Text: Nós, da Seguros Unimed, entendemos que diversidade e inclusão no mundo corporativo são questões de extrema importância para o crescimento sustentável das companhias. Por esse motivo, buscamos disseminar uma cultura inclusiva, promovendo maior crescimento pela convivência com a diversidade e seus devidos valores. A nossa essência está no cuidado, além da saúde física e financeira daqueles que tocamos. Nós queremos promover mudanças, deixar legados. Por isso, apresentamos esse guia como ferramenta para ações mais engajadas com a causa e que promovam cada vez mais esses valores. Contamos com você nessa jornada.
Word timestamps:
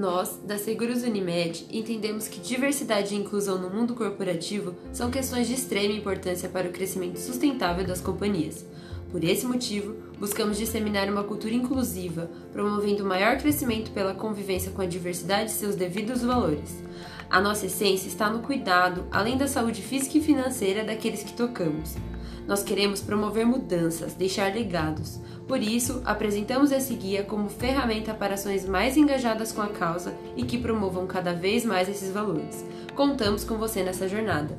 Nós, 0.00 0.40
da 0.46 0.56
Seguros 0.56 1.02
Unimed, 1.02 1.66
entendemos 1.70 2.26
que 2.26 2.40
diversidade 2.40 3.14
e 3.14 3.18
inclusão 3.18 3.58
no 3.58 3.68
mundo 3.68 3.94
corporativo 3.94 4.74
são 4.94 5.10
questões 5.10 5.46
de 5.46 5.52
extrema 5.52 5.92
importância 5.92 6.48
para 6.48 6.66
o 6.66 6.72
crescimento 6.72 7.18
sustentável 7.18 7.86
das 7.86 8.00
companhias. 8.00 8.64
Por 9.12 9.22
esse 9.22 9.44
motivo, 9.44 9.94
buscamos 10.18 10.56
disseminar 10.56 11.10
uma 11.10 11.22
cultura 11.22 11.52
inclusiva, 11.52 12.30
promovendo 12.50 13.04
maior 13.04 13.36
crescimento 13.36 13.90
pela 13.90 14.14
convivência 14.14 14.72
com 14.72 14.80
a 14.80 14.86
diversidade 14.86 15.50
e 15.50 15.54
seus 15.54 15.76
devidos 15.76 16.22
valores. 16.22 16.82
A 17.30 17.40
nossa 17.40 17.66
essência 17.66 18.08
está 18.08 18.28
no 18.28 18.40
cuidado, 18.40 19.06
além 19.08 19.38
da 19.38 19.46
saúde 19.46 19.80
física 19.82 20.18
e 20.18 20.20
financeira 20.20 20.82
daqueles 20.82 21.22
que 21.22 21.32
tocamos. 21.32 21.94
Nós 22.44 22.64
queremos 22.64 23.00
promover 23.00 23.46
mudanças, 23.46 24.14
deixar 24.14 24.52
legados. 24.52 25.20
Por 25.46 25.62
isso, 25.62 26.02
apresentamos 26.04 26.72
esse 26.72 26.92
guia 26.94 27.22
como 27.22 27.48
ferramenta 27.48 28.12
para 28.12 28.34
ações 28.34 28.66
mais 28.66 28.96
engajadas 28.96 29.52
com 29.52 29.62
a 29.62 29.68
causa 29.68 30.12
e 30.36 30.42
que 30.42 30.58
promovam 30.58 31.06
cada 31.06 31.32
vez 31.32 31.64
mais 31.64 31.88
esses 31.88 32.10
valores. 32.10 32.64
Contamos 32.96 33.44
com 33.44 33.56
você 33.56 33.84
nessa 33.84 34.08
jornada. 34.08 34.58